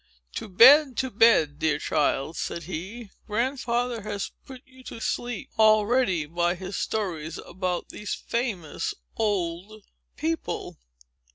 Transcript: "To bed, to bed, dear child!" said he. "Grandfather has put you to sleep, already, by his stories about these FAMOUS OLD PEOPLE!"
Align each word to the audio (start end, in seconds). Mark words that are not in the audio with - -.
"To 0.37 0.47
bed, 0.49 0.97
to 0.97 1.11
bed, 1.11 1.59
dear 1.59 1.77
child!" 1.77 2.35
said 2.35 2.63
he. 2.63 3.11
"Grandfather 3.27 4.01
has 4.01 4.31
put 4.47 4.63
you 4.65 4.83
to 4.85 4.99
sleep, 4.99 5.51
already, 5.59 6.25
by 6.25 6.55
his 6.55 6.75
stories 6.75 7.37
about 7.37 7.89
these 7.89 8.15
FAMOUS 8.15 8.95
OLD 9.17 9.83
PEOPLE!" 10.17 10.79